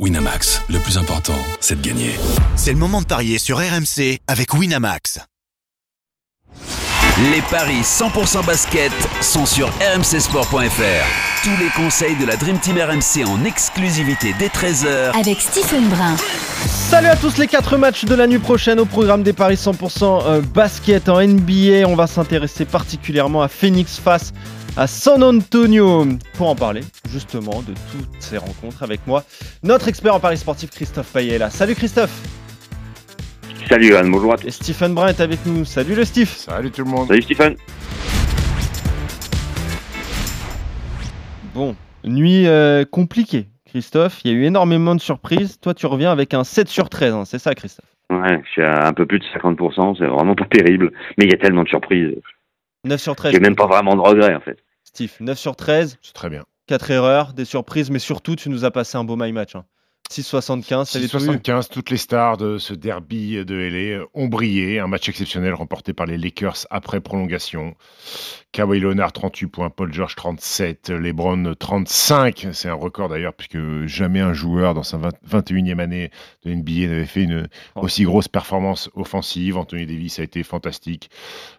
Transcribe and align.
Winamax, 0.00 0.60
le 0.70 0.80
plus 0.80 0.98
important, 0.98 1.38
c'est 1.60 1.80
de 1.80 1.86
gagner. 1.86 2.10
C'est 2.56 2.72
le 2.72 2.78
moment 2.78 3.00
de 3.00 3.06
parier 3.06 3.38
sur 3.38 3.58
RMC 3.58 4.18
avec 4.26 4.52
Winamax. 4.52 5.20
Les 7.32 7.40
paris 7.42 7.82
100% 7.82 8.44
basket 8.44 8.90
sont 9.20 9.46
sur 9.46 9.68
rmcsport.fr. 9.68 11.44
Tous 11.44 11.56
les 11.62 11.68
conseils 11.76 12.16
de 12.16 12.26
la 12.26 12.34
Dream 12.34 12.58
Team 12.58 12.76
RMC 12.76 13.24
en 13.24 13.44
exclusivité 13.44 14.34
dès 14.36 14.48
13h 14.48 15.16
avec 15.16 15.40
Stephen 15.40 15.88
Brun. 15.88 16.16
Salut 16.66 17.06
à 17.06 17.14
tous 17.14 17.38
les 17.38 17.46
4 17.46 17.76
matchs 17.76 18.04
de 18.04 18.16
la 18.16 18.26
nuit 18.26 18.40
prochaine 18.40 18.80
au 18.80 18.86
programme 18.86 19.22
des 19.22 19.32
paris 19.32 19.54
100% 19.54 20.22
euh, 20.26 20.40
basket 20.40 21.08
en 21.08 21.24
NBA. 21.24 21.86
On 21.86 21.94
va 21.94 22.08
s'intéresser 22.08 22.64
particulièrement 22.64 23.42
à 23.42 23.48
Phoenix 23.48 24.00
face 24.00 24.32
à 24.32 24.63
San 24.86 25.22
Antonio. 25.22 26.04
Pour 26.36 26.48
en 26.48 26.56
parler 26.56 26.80
justement 27.08 27.62
de 27.62 27.72
toutes 27.92 28.20
ces 28.20 28.38
rencontres 28.38 28.82
avec 28.82 29.06
moi, 29.06 29.22
notre 29.62 29.86
expert 29.86 30.14
en 30.14 30.20
paris 30.20 30.36
sportif 30.36 30.70
Christophe 30.70 31.12
Payet 31.12 31.36
est 31.36 31.38
là. 31.38 31.48
Salut 31.48 31.74
Christophe 31.74 32.10
Salut 33.68 33.94
Anne, 33.94 34.10
bonjour 34.10 34.32
à 34.34 34.36
tous. 34.36 34.48
Et 34.48 34.50
Stephen 34.50 34.94
Brun 34.94 35.08
est 35.08 35.20
avec 35.20 35.46
nous. 35.46 35.64
Salut 35.64 35.94
le 35.94 36.04
Steve 36.04 36.28
Salut 36.28 36.70
tout 36.70 36.84
le 36.84 36.90
monde 36.90 37.08
Salut 37.08 37.22
Stephen 37.22 37.56
Bon, 41.54 41.76
nuit 42.02 42.48
euh, 42.48 42.84
compliquée 42.84 43.46
Christophe, 43.66 44.20
il 44.24 44.32
y 44.32 44.34
a 44.34 44.36
eu 44.36 44.44
énormément 44.44 44.96
de 44.96 45.00
surprises. 45.00 45.60
Toi 45.60 45.74
tu 45.74 45.86
reviens 45.86 46.10
avec 46.10 46.34
un 46.34 46.42
7 46.42 46.68
sur 46.68 46.88
13, 46.88 47.14
hein. 47.14 47.24
c'est 47.24 47.38
ça 47.38 47.54
Christophe 47.54 47.86
Ouais, 48.10 48.40
je 48.44 48.50
suis 48.50 48.62
à 48.62 48.86
un 48.86 48.92
peu 48.92 49.06
plus 49.06 49.20
de 49.20 49.24
50%, 49.24 49.98
c'est 49.98 50.06
vraiment 50.06 50.34
pas 50.34 50.44
terrible. 50.44 50.92
Mais 51.16 51.24
il 51.24 51.30
y 51.30 51.34
a 51.34 51.38
tellement 51.38 51.62
de 51.62 51.68
surprises. 51.68 52.14
9 52.84 53.00
sur 53.00 53.16
13. 53.16 53.32
J'ai 53.32 53.40
même 53.40 53.56
pas 53.56 53.66
vraiment 53.66 53.94
de 53.96 54.00
regrets 54.00 54.34
en 54.34 54.40
fait. 54.40 54.58
Steve, 54.94 55.16
9 55.18 55.36
sur 55.36 55.56
13. 55.56 55.98
C'est 56.02 56.12
très 56.12 56.30
bien. 56.30 56.44
4 56.68 56.90
erreurs, 56.92 57.32
des 57.32 57.44
surprises, 57.44 57.90
mais 57.90 57.98
surtout, 57.98 58.36
tu 58.36 58.48
nous 58.48 58.64
as 58.64 58.70
passé 58.70 58.96
un 58.96 59.02
beau 59.02 59.16
my 59.16 59.32
match. 59.32 59.56
Hein. 59.56 59.64
6,75, 60.08 60.84
c'est 60.84 61.00
6,75, 61.00 61.68
toutes 61.68 61.90
les 61.90 61.96
stars 61.96 62.36
de 62.36 62.58
ce 62.58 62.74
derby 62.74 63.44
de 63.44 63.54
LA 63.54 64.04
ont 64.14 64.28
brillé. 64.28 64.78
Un 64.78 64.86
match 64.86 65.08
exceptionnel 65.08 65.52
remporté 65.54 65.94
par 65.94 66.06
les 66.06 66.16
Lakers 66.16 66.66
après 66.70 67.00
prolongation. 67.00 67.74
Kawhi 68.52 68.78
Leonard 68.78 69.12
38 69.12 69.46
points, 69.48 69.70
Paul 69.70 69.92
George 69.92 70.14
37, 70.14 70.90
LeBron 70.90 71.54
35. 71.58 72.48
C'est 72.52 72.68
un 72.68 72.74
record 72.74 73.08
d'ailleurs, 73.08 73.34
puisque 73.34 73.58
jamais 73.86 74.20
un 74.20 74.34
joueur 74.34 74.74
dans 74.74 74.84
sa 74.84 74.98
21e 74.98 75.80
année 75.80 76.10
de 76.44 76.54
NBA 76.54 76.86
n'avait 76.86 77.06
fait 77.06 77.24
une 77.24 77.48
aussi 77.74 78.04
grosse 78.04 78.28
performance 78.28 78.90
offensive. 78.94 79.56
Anthony 79.56 79.86
Davis 79.86 80.20
a 80.20 80.22
été 80.22 80.44
fantastique. 80.44 81.10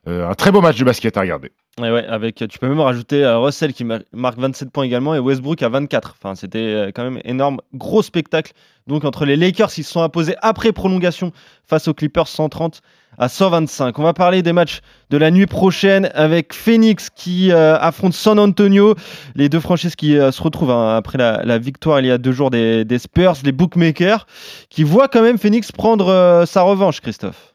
Euh, 0.08 0.30
un 0.30 0.36
très 0.36 0.52
beau 0.52 0.62
match 0.62 0.78
de 0.78 0.86
basket 0.86 1.18
à 1.18 1.22
regarder. 1.22 1.52
Ouais, 1.82 1.92
ouais, 1.92 2.06
avec, 2.06 2.36
tu 2.36 2.58
peux 2.58 2.70
même 2.70 2.80
rajouter 2.80 3.26
euh, 3.26 3.38
Russell 3.38 3.74
qui 3.74 3.84
marque 3.84 4.40
27 4.40 4.72
points 4.72 4.86
également 4.86 5.14
et 5.14 5.20
Westbrook 5.20 5.62
à 5.62 5.68
24. 5.68 6.16
Enfin, 6.18 6.34
c'était 6.34 6.60
euh, 6.60 6.92
quand 6.96 7.04
même 7.04 7.20
énorme. 7.26 7.60
Gros 7.74 8.02
spectacle. 8.02 8.54
Donc, 8.88 9.04
entre 9.04 9.26
les 9.26 9.36
Lakers 9.36 9.70
qui 9.70 9.84
se 9.84 9.92
sont 9.92 10.02
imposés 10.02 10.36
après 10.42 10.72
prolongation 10.72 11.34
face 11.68 11.90
aux 11.90 11.94
Clippers 11.94 12.30
130 12.30 12.82
à 13.18 13.28
125. 13.28 14.00
On 14.00 14.04
va 14.04 14.14
parler 14.14 14.42
des 14.42 14.54
matchs 14.54 14.80
de 15.10 15.18
la 15.18 15.32
nuit 15.32 15.48
prochaine 15.48 16.10
avec 16.14 16.54
Phoenix 16.54 17.10
qui 17.10 17.52
euh, 17.52 17.78
affronte 17.78 18.14
San 18.14 18.40
Antonio. 18.40 18.96
Les 19.36 19.50
deux 19.50 19.60
franchises 19.60 19.98
qui 19.98 20.14
se 20.14 20.42
retrouvent 20.42 20.72
hein, 20.72 20.96
après 20.96 21.18
la, 21.18 21.58
victoire 21.58 22.00
il 22.00 22.06
y 22.06 22.12
a 22.12 22.18
deux 22.18 22.32
jours 22.32 22.52
des, 22.52 22.86
des, 22.86 23.00
Spurs, 23.00 23.34
les 23.44 23.52
bookmakers, 23.52 24.28
qui 24.70 24.84
voient 24.84 25.10
quand 25.10 25.22
même 25.22 25.38
Phoenix 25.38 25.74
prendre 25.74 26.46
sa 26.48 26.62
revanche, 26.62 27.02
Christophe. 27.02 27.54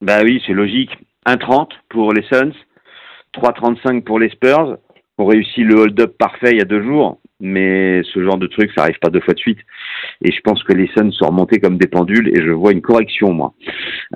Bah 0.00 0.20
oui, 0.22 0.42
c'est 0.46 0.54
logique. 0.54 0.92
1,30 1.26 1.68
pour 1.90 2.14
les 2.14 2.22
Suns. 2.22 2.54
3,35 3.34 4.02
pour 4.02 4.18
les 4.18 4.30
Spurs. 4.30 4.78
On 5.18 5.26
réussit 5.26 5.64
le 5.64 5.80
hold-up 5.80 6.16
parfait 6.16 6.52
il 6.52 6.58
y 6.58 6.62
a 6.62 6.64
deux 6.64 6.82
jours, 6.82 7.20
mais 7.40 8.02
ce 8.14 8.22
genre 8.22 8.38
de 8.38 8.46
truc, 8.46 8.70
ça 8.76 8.84
arrive 8.84 8.98
pas 9.00 9.10
deux 9.10 9.20
fois 9.20 9.34
de 9.34 9.38
suite. 9.40 9.58
Et 10.24 10.30
je 10.30 10.40
pense 10.42 10.62
que 10.62 10.72
les 10.72 10.88
Suns 10.96 11.10
sont 11.12 11.26
remontés 11.26 11.58
comme 11.58 11.76
des 11.76 11.88
pendules 11.88 12.28
et 12.28 12.40
je 12.40 12.52
vois 12.52 12.72
une 12.72 12.82
correction, 12.82 13.32
moi. 13.32 13.52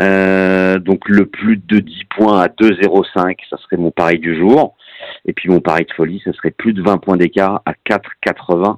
Euh, 0.00 0.78
donc 0.78 1.08
le 1.08 1.26
plus 1.26 1.56
de 1.56 1.80
10 1.80 2.04
points 2.16 2.40
à 2.40 2.48
2,05, 2.48 3.36
ça 3.50 3.56
serait 3.58 3.76
mon 3.76 3.90
pari 3.90 4.18
du 4.18 4.38
jour. 4.38 4.76
Et 5.24 5.32
puis 5.32 5.48
mon 5.48 5.60
pari 5.60 5.84
de 5.84 5.92
folie, 5.92 6.22
ça 6.24 6.32
serait 6.32 6.52
plus 6.52 6.72
de 6.72 6.82
20 6.82 6.98
points 6.98 7.16
d'écart 7.16 7.62
à 7.66 7.72
4,80. 7.72 8.76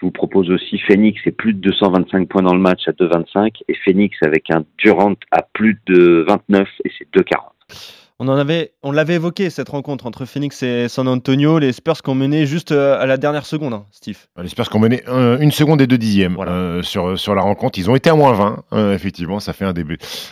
Je 0.00 0.06
vous 0.06 0.10
propose 0.10 0.50
aussi 0.50 0.78
Phoenix 0.80 1.20
et 1.26 1.30
plus 1.30 1.54
de 1.54 1.60
225 1.60 2.28
points 2.28 2.42
dans 2.42 2.54
le 2.54 2.60
match 2.60 2.88
à 2.88 2.92
2,25 2.92 3.62
et 3.68 3.74
Phoenix 3.84 4.16
avec 4.22 4.50
un 4.50 4.64
Durant 4.78 5.14
à 5.30 5.42
plus 5.42 5.78
de 5.86 6.24
29 6.28 6.68
et 6.84 6.90
c'est 6.98 7.06
2,40. 7.16 8.01
On 8.24 8.28
en 8.28 8.36
avait, 8.36 8.74
on 8.84 8.92
l'avait 8.92 9.14
évoqué 9.14 9.50
cette 9.50 9.70
rencontre 9.70 10.06
entre 10.06 10.26
Phoenix 10.26 10.62
et 10.62 10.86
San 10.88 11.08
Antonio, 11.08 11.58
les 11.58 11.72
Spurs 11.72 12.02
qui 12.02 12.08
ont 12.08 12.14
mené 12.14 12.46
juste 12.46 12.70
euh, 12.70 12.96
à 13.02 13.04
la 13.04 13.16
dernière 13.16 13.44
seconde, 13.44 13.74
hein, 13.74 13.84
Steve. 13.90 14.16
Les 14.40 14.48
Spurs 14.48 14.70
qui 14.70 14.76
ont 14.76 14.78
mené 14.78 15.02
une 15.08 15.50
seconde 15.50 15.82
et 15.82 15.88
deux 15.88 15.98
dixièmes 15.98 16.36
euh, 16.38 16.84
sur, 16.84 17.18
sur 17.18 17.34
la 17.34 17.42
rencontre. 17.42 17.80
Ils 17.80 17.90
ont 17.90 17.96
été 17.96 18.10
à 18.10 18.14
moins 18.14 18.32
20, 18.32 18.62
euh, 18.74 18.94
effectivement. 18.94 19.40
Ça 19.40 19.52
fait 19.52 19.64
un 19.64 19.72
des, 19.72 19.84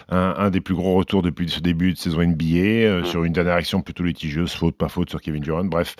un, 0.08 0.50
des 0.50 0.60
plus 0.60 0.76
gros 0.76 0.94
retours 0.94 1.22
depuis 1.22 1.48
ce 1.50 1.58
début 1.58 1.92
de 1.94 1.98
saison 1.98 2.22
NBA, 2.22 3.06
sur 3.06 3.24
une 3.24 3.32
dernière 3.32 3.54
action 3.54 3.80
plutôt 3.80 4.04
litigieuse, 4.04 4.52
faute, 4.52 4.76
pas 4.76 4.88
faute 4.88 5.10
sur 5.10 5.20
Kevin 5.20 5.42
Durant. 5.42 5.64
Bref, 5.64 5.96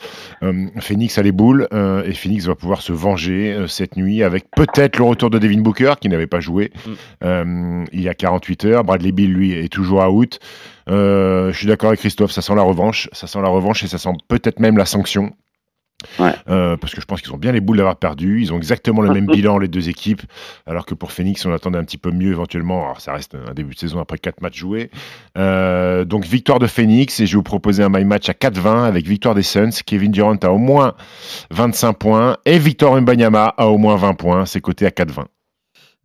Phoenix 0.79 1.19
a 1.19 1.23
les 1.23 1.33
boules 1.33 1.67
et 1.73 2.15
Phoenix 2.15 2.47
va 2.47 2.55
pouvoir 2.55 2.83
se 2.83 2.93
venger 2.93 3.65
cette 3.67 3.97
nuit 3.97 4.23
avec 4.23 4.45
peut-être 4.53 4.97
le 4.97 5.07
retour 5.07 5.29
de 5.29 5.41
Devin 5.41 5.61
Booker 5.61 5.95
qui 6.01 6.09
n'avait 6.09 6.29
pas 6.29 6.39
joué 6.39 6.71
mm. 7.21 7.87
il 7.93 8.01
y 8.01 8.09
a 8.09 8.15
48 8.15 8.65
heures. 8.67 8.85
Bradley 8.85 9.11
Bill, 9.11 9.33
lui, 9.33 9.55
est 9.55 9.69
toujours 9.69 10.09
out. 10.09 10.39
Euh, 10.89 11.53
je 11.53 11.59
suis 11.59 11.67
d'accord 11.67 11.89
avec 11.89 12.01
Christophe, 12.01 12.33
ça 12.33 12.43
sent 12.43 12.55
la 12.55 12.63
revanche, 12.63 13.09
ça 13.13 13.27
sent 13.27 13.41
la 13.41 13.49
revanche 13.49 13.83
et 13.85 13.89
ça 13.89 13.99
sent 13.99 14.13
peut-être 14.29 14.61
même 14.61 14.77
la 14.77 14.87
sanction. 14.87 15.33
Euh, 16.49 16.77
parce 16.77 16.95
que 16.95 17.01
je 17.01 17.07
pense 17.07 17.21
qu'ils 17.21 17.33
ont 17.33 17.39
bien 17.39 17.53
les 17.53 17.61
boules 17.61 17.77
d'avoir 17.77 17.97
perdu. 17.97 18.41
Ils 18.41 18.53
ont 18.53 18.57
exactement 18.57 19.03
le 19.03 19.13
même 19.13 19.27
bilan, 19.33 19.59
les 19.59 19.69
deux 19.69 19.89
équipes. 19.89 20.23
Alors 20.67 20.87
que 20.87 20.95
pour 20.95 21.13
Phoenix, 21.13 21.45
on 21.47 21.53
attendait 21.53 21.79
un 21.79 21.85
petit 21.85 21.99
peu 21.99 22.11
mieux 22.11 22.31
éventuellement. 22.31 22.85
Alors, 22.85 23.01
ça 23.01 23.13
reste 23.13 23.35
un 23.35 23.55
début 23.55 23.75
de 23.75 23.79
saison 23.79 24.01
après 24.01 24.19
4 24.19 24.41
matchs 24.41 24.59
joués. 24.59 24.91
Euh, 25.39 26.05
donc, 26.05 26.25
victoire 26.25 26.59
de 26.59 26.67
Phoenix. 26.67 27.21
Et 27.21 27.27
je 27.27 27.33
vais 27.33 27.37
vous 27.37 27.43
proposer 27.43 27.83
un 27.83 27.89
my 27.89 28.05
match 28.05 28.29
à 28.29 28.33
4-20 28.33 28.85
avec 28.85 29.07
victoire 29.07 29.35
des 29.35 29.43
Suns. 29.43 29.71
Kevin 29.85 30.13
Durant 30.13 30.37
a 30.37 30.51
au 30.51 30.59
moins 30.59 30.95
25 31.51 31.93
points. 31.95 32.37
Et 32.45 32.59
Victor 32.59 33.01
Mbanyama 33.01 33.55
a 33.57 33.67
au 33.67 33.79
moins 33.79 33.97
20 33.97 34.15
points. 34.15 34.47
C'est 34.47 34.61
coté 34.61 34.87
à 34.87 34.91
4-20. 34.91 35.25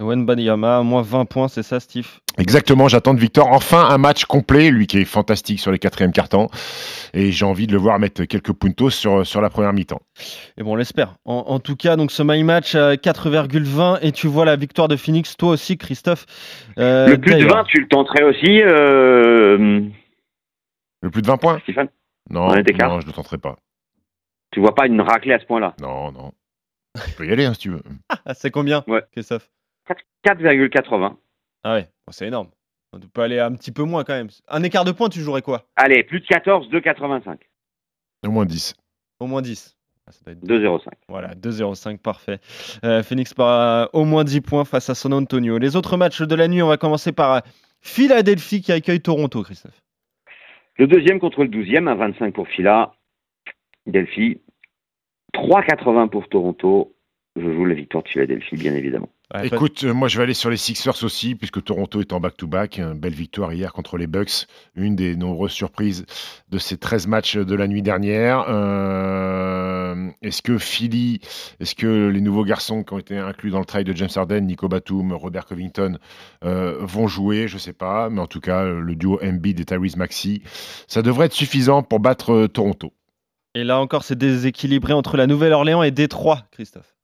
Mbanyama, 0.01 0.81
au 0.81 0.83
moins 0.83 1.01
20 1.01 1.25
points, 1.25 1.47
c'est 1.47 1.63
ça, 1.63 1.79
Steve? 1.79 2.07
Exactement, 2.37 2.89
j'attends 2.89 3.13
de 3.13 3.19
Victor 3.19 3.47
enfin 3.47 3.87
un 3.89 3.97
match 3.97 4.25
complet, 4.25 4.69
lui 4.69 4.87
qui 4.87 4.99
est 4.99 5.05
fantastique 5.05 5.59
sur 5.59 5.71
les 5.71 5.79
quatrièmes 5.79 6.11
cartons. 6.11 6.49
Et 7.13 7.31
j'ai 7.31 7.45
envie 7.45 7.65
de 7.65 7.71
le 7.71 7.77
voir 7.77 7.97
mettre 7.97 8.25
quelques 8.25 8.51
puntos 8.51 8.89
sur, 8.89 9.25
sur 9.25 9.39
la 9.39 9.49
première 9.49 9.71
mi-temps. 9.71 10.01
Et 10.57 10.63
bon, 10.63 10.73
on 10.73 10.75
l'espère. 10.75 11.15
En, 11.23 11.59
tout 11.59 11.77
cas, 11.77 11.95
donc 11.95 12.11
ce 12.11 12.23
my 12.23 12.43
match 12.43 12.75
à 12.75 12.95
4,20 12.95 13.99
et 14.01 14.11
tu 14.11 14.27
vois 14.27 14.43
la 14.43 14.57
victoire 14.57 14.89
de 14.89 14.97
Phoenix, 14.97 15.37
toi 15.37 15.51
aussi, 15.51 15.77
Christophe. 15.77 16.25
Euh, 16.77 17.07
le 17.07 17.17
plus 17.17 17.35
de 17.35 17.45
20, 17.45 17.63
tu 17.63 17.79
le 17.79 17.87
tenterais 17.87 18.23
aussi 18.23 18.61
euh, 18.61 19.81
Le 21.01 21.09
plus 21.09 21.21
de 21.21 21.27
20 21.27 21.37
points? 21.37 21.59
Stéphane? 21.59 21.87
Non, 22.29 22.47
non, 22.47 22.53
je 22.55 22.59
ne 22.59 23.05
le 23.05 23.13
tenterai 23.13 23.37
pas. 23.37 23.55
Tu 24.51 24.59
vois 24.59 24.75
pas 24.75 24.87
une 24.87 24.99
raclée 24.99 25.33
à 25.33 25.39
ce 25.39 25.45
point-là? 25.45 25.73
Non, 25.79 26.11
non. 26.11 26.33
Tu 27.05 27.13
peux 27.13 27.27
y 27.27 27.31
aller 27.31 27.45
hein, 27.45 27.53
si 27.53 27.59
tu 27.59 27.69
veux. 27.69 27.83
Ah, 28.25 28.33
c'est 28.33 28.51
combien, 28.51 28.83
ouais. 28.87 29.03
Christophe? 29.11 29.49
4,80. 30.25 31.15
Ah 31.63 31.75
ouais, 31.75 31.87
c'est 32.09 32.27
énorme. 32.27 32.49
On 32.93 32.99
peut 32.99 33.21
aller 33.21 33.39
un 33.39 33.53
petit 33.53 33.71
peu 33.71 33.83
moins 33.83 34.03
quand 34.03 34.13
même. 34.13 34.29
Un 34.47 34.63
écart 34.63 34.85
de 34.85 34.91
points, 34.91 35.09
tu 35.09 35.19
jouerais 35.19 35.41
quoi? 35.41 35.67
Allez, 35.75 36.03
plus 36.03 36.21
de 36.21 36.25
14, 36.27 36.69
2,85. 36.69 37.37
Au 38.25 38.31
moins 38.31 38.45
10. 38.45 38.75
Au 39.19 39.27
moins 39.27 39.41
10. 39.41 39.75
2,05. 40.27 40.87
Voilà, 41.09 41.33
2,05, 41.35 41.97
parfait. 41.97 42.39
Euh, 42.83 43.01
Phoenix 43.01 43.33
par 43.33 43.89
au 43.93 44.05
moins 44.05 44.23
10 44.23 44.41
points 44.41 44.65
face 44.65 44.89
à 44.89 44.95
San 44.95 45.13
Antonio. 45.13 45.57
Les 45.57 45.75
autres 45.75 45.97
matchs 45.97 46.21
de 46.21 46.35
la 46.35 46.47
nuit, 46.47 46.61
on 46.61 46.67
va 46.67 46.77
commencer 46.77 47.11
par 47.11 47.33
euh, 47.33 47.39
Philadelphie 47.81 48.61
qui 48.61 48.71
accueille 48.71 49.01
Toronto, 49.01 49.41
Christophe. 49.43 49.81
Le 50.77 50.87
deuxième 50.87 51.19
contre 51.19 51.41
le 51.41 51.47
douzième, 51.47 51.87
à 51.87 51.95
25 51.95 52.33
pour 52.33 52.47
Phila. 52.47 52.93
Delphi. 53.87 54.41
3,80 55.33 56.09
pour 56.09 56.27
Toronto. 56.29 56.95
Je 57.35 57.51
joue 57.51 57.65
la 57.65 57.75
victoire 57.75 58.03
de 58.03 58.09
Philadelphie, 58.09 58.55
bien 58.55 58.73
évidemment. 58.73 59.09
Écoute, 59.43 59.83
euh, 59.83 59.93
moi 59.93 60.07
je 60.07 60.17
vais 60.17 60.23
aller 60.23 60.35
sur 60.35 60.49
les 60.51 60.57
Sixers 60.57 61.03
aussi, 61.03 61.33
puisque 61.33 61.63
Toronto 61.63 61.99
est 61.99 62.13
en 62.13 62.19
back-to-back. 62.19 62.79
belle 62.95 63.13
victoire 63.13 63.53
hier 63.53 63.73
contre 63.73 63.97
les 63.97 64.05
Bucks, 64.05 64.45
une 64.75 64.95
des 64.95 65.15
nombreuses 65.15 65.51
surprises 65.51 66.05
de 66.49 66.57
ces 66.59 66.77
13 66.77 67.07
matchs 67.07 67.37
de 67.37 67.55
la 67.55 67.67
nuit 67.67 67.81
dernière. 67.81 68.45
Euh, 68.47 70.09
est-ce 70.21 70.41
que 70.41 70.57
Philly, 70.59 71.21
est-ce 71.59 71.73
que 71.73 72.07
les 72.07 72.21
nouveaux 72.21 72.45
garçons 72.45 72.83
qui 72.83 72.93
ont 72.93 72.99
été 72.99 73.17
inclus 73.17 73.49
dans 73.49 73.59
le 73.59 73.65
trail 73.65 73.83
de 73.83 73.95
James 73.95 74.09
Harden, 74.15 74.41
Nico 74.41 74.67
Batum, 74.67 75.11
Robert 75.13 75.45
Covington, 75.45 75.97
euh, 76.43 76.77
vont 76.81 77.07
jouer? 77.07 77.47
Je 77.47 77.55
ne 77.55 77.59
sais 77.59 77.73
pas, 77.73 78.09
mais 78.09 78.21
en 78.21 78.27
tout 78.27 78.41
cas, 78.41 78.63
le 78.63 78.95
duo 78.95 79.19
Embiid 79.23 79.59
et 79.59 79.65
Tyrese 79.65 79.95
Maxi, 79.97 80.43
ça 80.87 81.01
devrait 81.01 81.25
être 81.25 81.33
suffisant 81.33 81.81
pour 81.81 81.99
battre 81.99 82.45
Toronto. 82.47 82.93
Et 83.55 83.63
là 83.63 83.79
encore, 83.79 84.03
c'est 84.03 84.17
déséquilibré 84.17 84.93
entre 84.93 85.17
la 85.17 85.27
Nouvelle-Orléans 85.27 85.81
et 85.81 85.91
Détroit, 85.91 86.43
Christophe. 86.51 86.94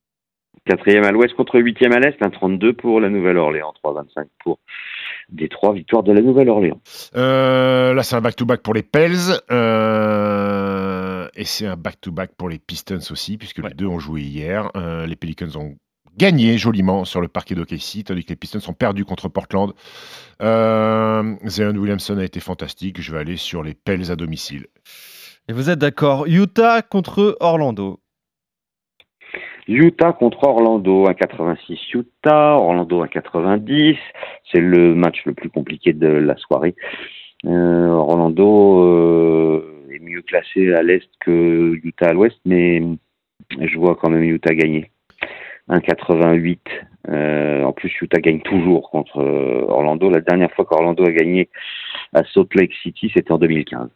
Quatrième 0.64 1.04
à 1.04 1.10
l'ouest 1.10 1.34
contre 1.34 1.58
huitième 1.58 1.92
à 1.92 1.98
l'est, 1.98 2.16
un 2.22 2.30
32 2.30 2.74
pour 2.74 3.00
la 3.00 3.08
Nouvelle-Orléans, 3.08 3.74
3,25 3.84 4.26
pour 4.44 4.60
des 5.28 5.48
trois 5.48 5.72
victoires 5.72 6.02
de 6.02 6.12
la 6.12 6.20
Nouvelle-Orléans. 6.20 6.80
Euh, 7.16 7.94
là, 7.94 8.02
c'est 8.02 8.16
un 8.16 8.20
back-to-back 8.20 8.62
pour 8.62 8.74
les 8.74 8.82
Pels. 8.82 9.40
Euh, 9.50 11.28
et 11.34 11.44
c'est 11.44 11.66
un 11.66 11.76
back-to-back 11.76 12.32
pour 12.36 12.48
les 12.48 12.58
Pistons 12.58 13.00
aussi, 13.10 13.38
puisque 13.38 13.58
les 13.58 13.74
deux 13.74 13.86
ont 13.86 13.98
joué 13.98 14.22
hier. 14.22 14.70
Euh, 14.76 15.06
les 15.06 15.16
Pelicans 15.16 15.56
ont 15.56 15.74
gagné 16.16 16.58
joliment 16.58 17.04
sur 17.04 17.20
le 17.20 17.28
parquet 17.28 17.54
d'OKC, 17.54 18.04
tandis 18.04 18.24
que 18.24 18.30
les 18.30 18.36
Pistons 18.36 18.60
sont 18.60 18.74
perdus 18.74 19.04
contre 19.04 19.28
Portland. 19.28 19.72
Euh, 20.42 21.34
Zion 21.46 21.74
Williamson 21.74 22.18
a 22.18 22.24
été 22.24 22.40
fantastique. 22.40 23.00
Je 23.00 23.12
vais 23.12 23.18
aller 23.18 23.36
sur 23.36 23.62
les 23.62 23.74
Pels 23.74 24.10
à 24.10 24.16
domicile. 24.16 24.66
Et 25.48 25.52
vous 25.52 25.70
êtes 25.70 25.78
d'accord 25.78 26.26
Utah 26.26 26.82
contre 26.82 27.36
Orlando. 27.40 28.01
Utah 29.68 30.12
contre 30.12 30.44
Orlando, 30.44 31.08
1,86 31.08 31.78
Utah, 31.94 32.56
Orlando 32.56 33.04
1,90. 33.04 33.96
C'est 34.50 34.60
le 34.60 34.94
match 34.94 35.24
le 35.24 35.34
plus 35.34 35.50
compliqué 35.50 35.92
de 35.92 36.08
la 36.08 36.36
soirée. 36.36 36.74
Euh, 37.44 37.88
Orlando 37.88 38.84
euh, 38.84 39.86
est 39.90 40.00
mieux 40.00 40.22
classé 40.22 40.72
à 40.72 40.82
l'est 40.82 41.08
que 41.20 41.74
Utah 41.82 42.08
à 42.08 42.12
l'ouest, 42.12 42.38
mais 42.44 42.82
je 43.60 43.78
vois 43.78 43.96
quand 43.96 44.10
même 44.10 44.24
Utah 44.24 44.54
gagner. 44.54 44.90
1,88. 45.68 46.58
Euh, 47.08 47.64
en 47.64 47.72
plus, 47.72 47.92
Utah 48.00 48.20
gagne 48.20 48.40
toujours 48.40 48.90
contre 48.90 49.18
euh, 49.18 49.64
Orlando. 49.68 50.10
La 50.10 50.20
dernière 50.20 50.52
fois 50.52 50.64
qu'Orlando 50.64 51.04
a 51.04 51.10
gagné 51.10 51.48
à 52.12 52.22
Salt 52.24 52.54
Lake 52.54 52.72
City, 52.82 53.10
c'était 53.14 53.32
en 53.32 53.38
2015. 53.38 53.88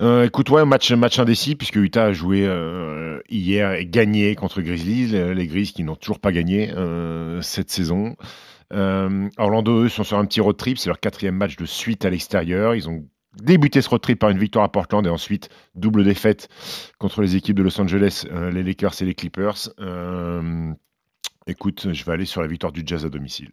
Euh, 0.00 0.24
écoute, 0.24 0.50
ouais, 0.50 0.64
match, 0.64 0.92
match 0.92 1.18
indécis, 1.18 1.56
puisque 1.56 1.76
Utah 1.76 2.06
a 2.06 2.12
joué 2.12 2.46
euh, 2.46 3.20
hier 3.28 3.72
et 3.72 3.86
gagné 3.86 4.34
contre 4.34 4.62
Grizzlies, 4.62 5.08
les 5.34 5.46
Grizzlies 5.46 5.72
qui 5.72 5.84
n'ont 5.84 5.96
toujours 5.96 6.20
pas 6.20 6.32
gagné 6.32 6.70
euh, 6.72 7.40
cette 7.42 7.70
saison. 7.70 8.16
Euh, 8.72 9.28
Orlando, 9.36 9.84
eux, 9.84 9.88
sont 9.88 10.04
sur 10.04 10.18
un 10.18 10.24
petit 10.24 10.40
road 10.40 10.56
trip, 10.56 10.78
c'est 10.78 10.88
leur 10.88 11.00
quatrième 11.00 11.36
match 11.36 11.56
de 11.56 11.66
suite 11.66 12.04
à 12.04 12.10
l'extérieur. 12.10 12.74
Ils 12.74 12.88
ont 12.88 13.06
débuté 13.42 13.82
ce 13.82 13.88
road 13.88 14.00
trip 14.00 14.18
par 14.18 14.30
une 14.30 14.38
victoire 14.38 14.64
à 14.64 14.72
Portland 14.72 15.06
et 15.06 15.10
ensuite 15.10 15.48
double 15.74 16.04
défaite 16.04 16.48
contre 16.98 17.20
les 17.22 17.36
équipes 17.36 17.56
de 17.56 17.62
Los 17.62 17.80
Angeles, 17.80 18.26
euh, 18.30 18.50
les 18.50 18.62
Lakers 18.62 19.00
et 19.00 19.04
les 19.04 19.14
Clippers. 19.14 19.70
Euh, 19.80 20.72
écoute, 21.46 21.92
je 21.92 22.04
vais 22.04 22.12
aller 22.12 22.26
sur 22.26 22.42
la 22.42 22.48
victoire 22.48 22.72
du 22.72 22.82
Jazz 22.84 23.04
à 23.04 23.08
domicile. 23.08 23.50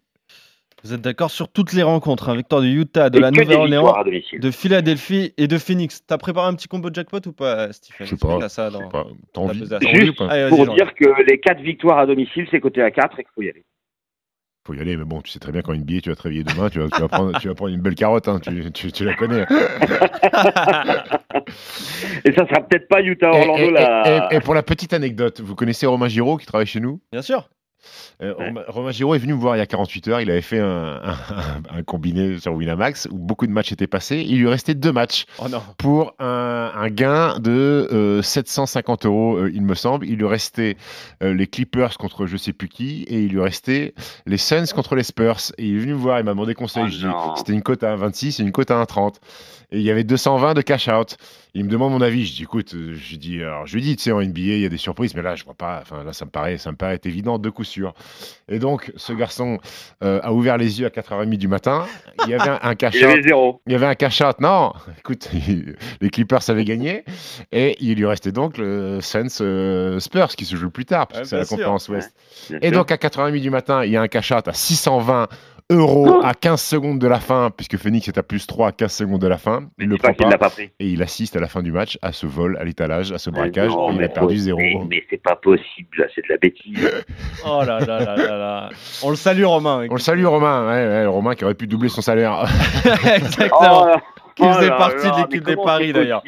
Vous 0.84 0.92
êtes 0.92 1.00
d'accord 1.00 1.30
sur 1.30 1.48
toutes 1.48 1.72
les 1.74 1.84
rencontres, 1.84 2.28
hein, 2.28 2.34
victoire 2.36 2.60
du 2.60 2.80
Utah, 2.80 3.08
de 3.08 3.18
Et 3.18 3.20
la 3.20 3.30
Nouvelle-Orléans, 3.30 3.94
de 4.32 4.50
Philadelphie 4.50 5.32
et 5.36 5.46
de 5.46 5.58
Phoenix. 5.58 6.02
T'as 6.06 6.18
préparé 6.18 6.48
un 6.48 6.54
petit 6.54 6.66
combo 6.66 6.88
jackpot 6.92 7.20
ou 7.26 7.32
pas, 7.32 7.72
Stephen? 7.72 8.06
Je 8.06 8.10
sais 8.10 8.16
pas, 8.16 8.48
ça 8.48 8.68
dans- 8.70 8.88
pas. 8.88 9.06
T'as 9.32 9.40
envie, 9.42 9.68
T'as 9.68 9.76
envie 9.76 10.08
ou 10.10 10.14
pas? 10.14 10.26
Allez, 10.28 10.48
pour 10.48 10.74
dire 10.74 10.92
que 10.94 11.22
les 11.30 11.38
quatre 11.38 11.60
victoires 11.62 11.98
à 11.98 12.06
domicile, 12.06 12.46
c'est 12.50 12.58
coté 12.60 12.82
à 12.82 12.90
4 12.90 13.20
et 13.20 13.22
qu'il 13.22 13.30
faut 13.34 13.42
y 13.42 13.50
aller. 13.50 13.64
Faut 14.66 14.74
y 14.74 14.80
aller, 14.80 14.96
mais 14.96 15.04
bon, 15.04 15.20
tu 15.22 15.30
sais 15.30 15.38
très 15.40 15.50
bien 15.52 15.62
qu'en 15.62 15.74
NBA, 15.74 16.00
tu 16.02 16.08
vas 16.10 16.16
te 16.16 16.22
réveiller 16.22 16.44
demain, 16.44 16.68
tu 16.68 16.78
vas, 16.80 16.88
tu 16.88 17.00
vas 17.00 17.08
prendre, 17.08 17.38
tu 17.40 17.48
vas 17.48 17.54
prendre 17.54 17.72
une 17.74 17.80
belle 17.80 17.94
carotte, 17.96 18.28
hein, 18.28 18.38
tu, 18.40 18.70
tu- 18.72 18.92
tu 18.92 19.04
la 19.04 19.14
connais. 19.14 19.44
Et 22.24 22.32
ça 22.32 22.46
sera 22.46 22.60
peut-être 22.60 22.86
pas 22.88 23.00
Utah-Orlando 23.02 23.68
et- 23.68 23.72
là. 23.72 24.28
et- 24.32 24.36
et 24.36 24.40
pour 24.40 24.54
la 24.54 24.62
petite 24.62 24.92
anecdote, 24.92 25.40
vous 25.40 25.54
connaissez 25.56 25.86
Romain 25.86 26.06
Giraud 26.08 26.36
qui 26.36 26.46
travaille 26.46 26.66
chez 26.66 26.78
nous? 26.80 27.00
Bien 27.12 27.22
sûr. 27.22 27.48
Euh, 28.22 28.34
Ouais. 28.38 28.52
Romain- 28.68 28.90
Giraud 28.92 29.14
est 29.14 29.18
venu 29.18 29.34
me 29.34 29.38
voir 29.38 29.56
il 29.56 29.58
y 29.58 29.62
a 29.62 29.66
48 29.66 30.08
heures. 30.08 30.20
Il 30.20 30.30
avait 30.30 30.40
fait 30.42 30.58
un, 30.60 31.00
un- 31.72 31.78
un 31.78 31.82
combiné 31.82 32.38
sur 32.38 32.52
Winamax 32.54 33.08
où 33.10 33.18
beaucoup 33.18 33.46
de 33.46 33.52
matchs 33.52 33.72
étaient 33.72 33.86
passés. 33.86 34.24
Il 34.26 34.38
lui 34.38 34.48
restait 34.48 34.74
deux 34.74 34.92
matchs 34.92 35.26
Oh 35.38 35.44
pour 35.78 36.14
un, 36.18 36.72
un 36.74 36.88
gain 36.88 37.38
de 37.38 37.88
euh, 37.92 38.22
750 38.22 39.06
euros, 39.06 39.36
euh, 39.36 39.50
il 39.54 39.62
me 39.62 39.74
semble. 39.74 40.06
Il 40.06 40.16
lui 40.18 40.26
restait 40.26 40.76
euh, 41.22 41.34
les 41.34 41.46
Clippers 41.46 41.96
contre 41.98 42.26
je 42.26 42.36
sais 42.36 42.52
plus 42.52 42.68
qui 42.68 43.02
et 43.04 43.20
il 43.22 43.30
lui 43.32 43.40
restait 43.40 43.94
les 44.26 44.36
Suns 44.38 44.66
contre 44.74 44.94
les 44.94 45.02
Spurs. 45.02 45.38
Et 45.58 45.66
il 45.66 45.76
est 45.76 45.80
venu 45.80 45.92
me 45.92 45.98
voir, 45.98 46.18
il 46.20 46.24
m'a 46.24 46.32
demandé 46.32 46.54
conseil. 46.54 46.84
Oh 47.06 47.34
c'était 47.36 47.52
une 47.52 47.62
cote 47.62 47.82
à 47.82 47.96
1,26 47.96 48.40
et 48.40 48.44
une 48.44 48.52
cote 48.52 48.70
à 48.70 48.82
1,30. 48.82 49.16
Et 49.72 49.78
il 49.78 49.82
y 49.82 49.90
avait 49.90 50.04
220 50.04 50.54
de 50.54 50.60
cash 50.60 50.88
out. 50.88 51.16
Il 51.54 51.64
me 51.64 51.70
demande 51.70 51.92
mon 51.92 52.00
avis. 52.00 52.24
Je 52.26 52.34
dis, 52.34 52.42
écoute, 52.42 52.74
euh, 52.74 52.94
je 52.94 53.16
dis, 53.16 53.42
alors 53.42 53.66
je 53.66 53.74
lui 53.74 53.82
dis, 53.82 53.96
tu 53.96 54.04
sais, 54.04 54.12
en 54.12 54.20
NBA, 54.22 54.40
il 54.40 54.60
y 54.60 54.64
a 54.66 54.68
des 54.68 54.76
surprises, 54.78 55.14
mais 55.14 55.22
là, 55.22 55.34
je 55.34 55.44
vois 55.44 55.54
pas. 55.54 55.80
Enfin, 55.82 56.02
là, 56.04 56.12
ça 56.12 56.24
me 56.26 56.30
paraît, 56.30 56.56
ça 56.58 56.70
me 56.72 56.76
paraît 56.76 56.94
être 56.94 57.06
évident 57.06 57.38
de 57.38 57.50
coup 57.50 57.64
sûr. 57.64 57.94
Et 58.48 58.58
donc, 58.58 58.92
ce 58.96 59.12
garçon 59.12 59.58
euh, 60.04 60.20
a 60.22 60.32
ouvert 60.32 60.56
les 60.58 60.80
yeux 60.80 60.86
à 60.86 60.90
4h30 60.90 61.36
du 61.36 61.48
matin. 61.48 61.86
Il 62.24 62.30
y 62.30 62.34
avait 62.34 62.48
un, 62.50 62.58
un 62.62 62.74
cash 62.74 62.94
Il 62.96 63.00
y 63.00 63.04
out. 63.06 63.10
avait 63.12 63.22
zéro. 63.22 63.60
Il 63.66 63.72
y 63.72 63.74
avait 63.74 63.86
un 63.86 63.94
cash 63.94 64.20
out. 64.20 64.40
Non, 64.40 64.72
écoute, 64.98 65.30
les 66.00 66.10
Clippers 66.10 66.48
avaient 66.50 66.64
gagné. 66.64 67.04
Et 67.50 67.76
il 67.80 67.96
lui 67.96 68.06
restait 68.06 68.32
donc 68.32 68.58
le 68.58 69.00
Suns 69.00 69.26
euh, 69.40 70.00
Spurs 70.00 70.28
qui 70.36 70.44
se 70.44 70.56
joue 70.56 70.70
plus 70.70 70.84
tard, 70.84 71.06
parce 71.06 71.18
Ouais, 71.18 71.22
que 71.24 71.28
c'est 71.28 71.36
la 71.38 71.44
sûr. 71.44 71.56
conférence 71.56 71.88
Ouest. 71.88 72.14
Et 72.60 72.68
sûr. 72.68 72.72
donc, 72.78 72.90
à 72.92 72.96
4h30 72.96 73.40
du 73.40 73.50
matin, 73.50 73.84
il 73.84 73.90
y 73.92 73.96
a 73.96 74.02
un 74.02 74.08
cash 74.08 74.32
out 74.32 74.48
à 74.48 74.52
620 74.52 75.28
euros 75.70 76.20
à 76.22 76.34
15 76.34 76.60
secondes 76.60 76.98
de 76.98 77.06
la 77.08 77.20
fin, 77.20 77.50
puisque 77.56 77.76
Phoenix 77.76 78.08
est 78.08 78.18
à 78.18 78.22
plus 78.22 78.46
3 78.46 78.68
à 78.68 78.72
15 78.72 78.92
secondes 78.92 79.20
de 79.20 79.26
la 79.28 79.38
fin. 79.38 79.64
Il 79.78 79.86
ne 79.86 79.92
le 79.92 79.98
prend 79.98 80.12
pas. 80.12 80.36
pas 80.38 80.50
pris. 80.50 80.70
Et 80.78 80.88
il 80.88 81.02
assiste 81.02 81.36
à 81.36 81.40
la 81.40 81.48
fin 81.48 81.62
du 81.62 81.72
match 81.72 81.98
à 82.02 82.12
ce 82.12 82.26
vol, 82.26 82.56
à 82.60 82.64
l'étalage, 82.64 83.12
à 83.12 83.18
ce 83.18 83.30
braquage. 83.30 83.70
Non, 83.70 83.90
et 83.92 83.94
il 83.96 84.04
a 84.04 84.08
perdu 84.08 84.34
faut- 84.36 84.40
zéro. 84.42 84.58
Mais, 84.58 84.74
mais 84.88 85.02
c'est 85.10 85.22
pas 85.22 85.36
possible, 85.36 85.88
là, 85.98 86.06
c'est 86.14 86.22
de 86.22 86.28
la 86.30 86.36
bêtise. 86.38 86.90
Oh 87.44 87.62
là 87.66 87.80
là 87.80 87.98
là 87.98 88.16
là 88.16 88.36
là. 88.38 88.68
On 89.02 89.10
le 89.10 89.16
salue, 89.16 89.44
Romain. 89.44 89.86
On 89.90 89.94
le 89.94 89.98
salue, 90.00 90.24
Romain. 90.24 90.66
Ouais, 90.68 90.86
ouais, 90.86 91.06
Romain 91.06 91.34
qui 91.34 91.44
aurait 91.44 91.54
pu 91.54 91.66
doubler 91.66 91.88
son 91.88 92.00
salaire. 92.02 92.44
Exactement. 93.16 93.86
là- 93.86 94.00
Qui 94.36 94.44
faisait 94.44 94.68
là 94.68 94.76
partie 94.76 94.96
de 95.06 95.10
là, 95.10 95.16
l'équipe 95.18 95.44
mais 95.46 95.56
des 95.56 95.62
paris, 95.62 95.92
d'ailleurs. 95.92 96.22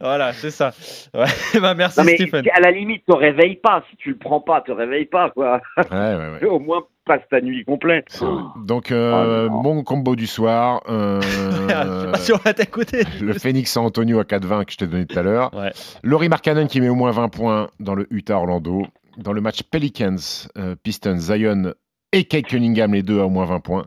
Voilà, 0.00 0.32
c'est 0.32 0.50
ça. 0.50 0.72
Ouais. 1.14 1.26
bah, 1.60 1.74
merci, 1.74 1.98
Non 2.00 2.04
mais 2.06 2.16
Stephen. 2.16 2.44
à 2.52 2.60
la 2.60 2.70
limite, 2.70 3.04
te 3.06 3.12
réveille 3.14 3.56
pas. 3.56 3.82
Si 3.90 3.96
tu 3.96 4.10
le 4.10 4.16
prends 4.16 4.40
pas, 4.40 4.60
te 4.62 4.72
réveille 4.72 5.04
pas, 5.06 5.30
quoi. 5.30 5.60
ouais, 5.76 5.84
ouais, 5.90 6.16
ouais. 6.42 6.48
Au 6.48 6.58
moins, 6.58 6.82
passe 7.04 7.22
ta 7.30 7.40
nuit 7.40 7.64
complète. 7.64 8.20
Donc, 8.64 8.90
euh, 8.90 9.46
Oh, 9.46 9.50
non. 9.50 9.62
mon 9.62 9.82
combo 9.84 10.16
du 10.16 10.26
soir. 10.26 10.82
euh, 10.88 11.20
on 12.32 12.36
va 12.44 12.54
t'écouter. 12.54 13.04
le 13.20 13.32
Phoenix 13.34 13.70
San 13.72 13.84
Antonio 13.84 14.18
à 14.18 14.24
4-20 14.24 14.64
que 14.64 14.72
je 14.72 14.76
t'ai 14.78 14.86
donné 14.86 15.06
tout 15.06 15.18
à 15.18 15.22
l'heure. 15.22 15.54
Ouais. 15.54 15.72
Laurie 16.02 16.28
Markkanen 16.28 16.66
qui 16.68 16.80
met 16.80 16.88
au 16.88 16.94
moins 16.94 17.10
20 17.10 17.28
points 17.28 17.68
dans 17.80 17.94
le 17.94 18.06
Utah 18.10 18.36
Orlando. 18.38 18.86
Dans 19.18 19.32
le 19.32 19.40
match 19.40 19.62
Pelicans, 19.62 20.16
euh, 20.58 20.74
Pistons, 20.82 21.18
Zion 21.18 21.72
et 22.14 22.24
Kate 22.24 22.46
Cunningham, 22.46 22.94
les 22.94 23.02
deux 23.02 23.18
à 23.18 23.26
au 23.26 23.28
moins 23.28 23.44
20 23.44 23.58
points. 23.58 23.86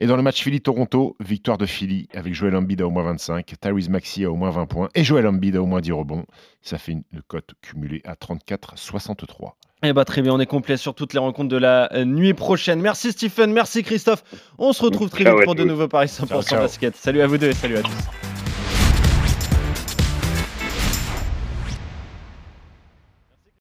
Et 0.00 0.06
dans 0.06 0.16
le 0.16 0.22
match 0.22 0.42
Philly-Toronto, 0.42 1.16
victoire 1.20 1.58
de 1.58 1.64
Philly 1.64 2.08
avec 2.12 2.34
Joel 2.34 2.56
Embiid 2.56 2.82
à 2.82 2.86
au 2.88 2.90
moins 2.90 3.04
25, 3.04 3.54
Tyrese 3.60 3.88
Maxey 3.88 4.24
à 4.24 4.30
au 4.32 4.34
moins 4.34 4.50
20 4.50 4.66
points 4.66 4.88
et 4.96 5.04
Joel 5.04 5.28
Embiid 5.28 5.54
à 5.54 5.62
au 5.62 5.66
moins 5.66 5.80
10 5.80 5.92
rebonds. 5.92 6.24
Ça 6.60 6.76
fait 6.76 6.90
une 6.90 7.04
cote 7.28 7.52
cumulée 7.62 8.02
à 8.04 8.14
34,63. 8.14 9.52
Eh 9.84 9.92
bah 9.92 10.04
très 10.04 10.22
bien, 10.22 10.34
on 10.34 10.40
est 10.40 10.46
complet 10.46 10.76
sur 10.76 10.96
toutes 10.96 11.12
les 11.12 11.20
rencontres 11.20 11.50
de 11.50 11.56
la 11.56 11.88
euh, 11.94 12.04
nuit 12.04 12.34
prochaine. 12.34 12.80
Merci 12.80 13.12
Stephen, 13.12 13.52
merci 13.52 13.84
Christophe. 13.84 14.24
On 14.58 14.72
se 14.72 14.82
retrouve 14.82 15.08
très 15.08 15.22
Ciao 15.22 15.36
vite 15.36 15.44
pour 15.44 15.54
de 15.54 15.62
nouveaux 15.62 15.86
paris 15.86 16.08
100% 16.08 16.26
Ciao, 16.26 16.42
ciao. 16.42 16.58
basket. 16.58 16.96
Salut 16.96 17.20
à 17.20 17.28
vous 17.28 17.38
deux 17.38 17.50
et 17.50 17.54
salut 17.54 17.76
à 17.76 17.82
tous. 17.82 18.37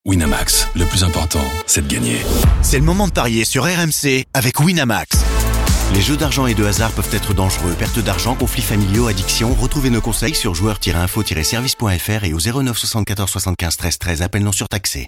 Winamax, 0.08 0.70
le 0.74 0.86
plus 0.86 1.04
important, 1.04 1.44
c'est 1.66 1.86
de 1.86 1.94
gagner. 1.94 2.16
C'est 2.62 2.80
le 2.80 2.86
moment 2.86 3.10
de 3.10 3.12
parier 3.12 3.44
sur 3.44 3.66
RMC 3.66 4.24
avec 4.34 4.58
Winamax. 4.62 5.18
Les 5.94 6.02
jeux 6.02 6.16
d'argent 6.16 6.48
et 6.48 6.54
de 6.54 6.64
hasard 6.64 6.94
peuvent 6.94 7.14
être 7.14 7.34
dangereux. 7.34 7.76
Perte 7.78 8.00
d'argent, 8.00 8.34
conflits 8.34 8.62
familiaux, 8.62 9.08
addiction. 9.08 9.54
Retrouvez 9.54 9.90
nos 9.90 10.00
conseils 10.00 10.34
sur 10.34 10.56
joueurs-info-service.fr 10.56 12.24
et 12.24 12.34
au 12.34 12.40
09 12.40 12.78
74 12.78 13.30
75 13.30 13.76
13 13.76 13.98
13. 13.98 14.22
Appel 14.22 14.44
non 14.44 14.54
surtaxé. 14.54 15.06